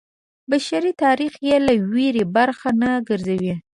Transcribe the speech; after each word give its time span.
بشري 0.49 0.91
تاریخ 1.03 1.33
یې 1.47 1.55
له 1.65 1.73
ویرې 1.91 2.23
برخه 2.35 2.69
نه 2.81 2.89
ګرځوي. 3.09 3.53